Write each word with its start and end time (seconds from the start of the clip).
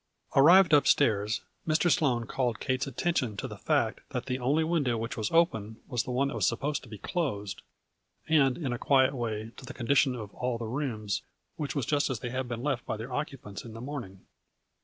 Arrived 0.35 0.73
up 0.73 0.87
stairs, 0.87 1.41
Mr. 1.67 1.91
Sloane 1.91 2.25
called 2.25 2.59
Kate's 2.59 2.87
attention 2.87 3.37
to 3.37 3.47
the 3.47 3.59
fact 3.59 3.99
that 4.09 4.25
the 4.25 4.39
only 4.39 4.63
window 4.63 4.97
which 4.97 5.15
was 5.15 5.29
open 5.29 5.77
was 5.87 6.01
the 6.05 6.09
one 6.09 6.29
that 6.29 6.33
was 6.33 6.47
supposed 6.47 6.81
to 6.81 6.89
be 6.89 6.97
closed, 6.97 7.61
and, 8.27 8.57
in 8.57 8.73
a 8.73 8.79
quiet 8.79 9.13
way, 9.13 9.51
to 9.57 9.63
the 9.63 9.75
condition 9.75 10.15
of 10.15 10.33
all 10.33 10.57
the 10.57 10.65
rooms, 10.65 11.21
which 11.55 11.75
were 11.75 11.83
just 11.83 12.09
as 12.09 12.19
they 12.21 12.31
had 12.31 12.47
been 12.47 12.63
left 12.63 12.83
by 12.87 12.97
their 12.97 13.13
occupants 13.13 13.63
in 13.63 13.73
the 13.73 13.79
morning. 13.81 14.21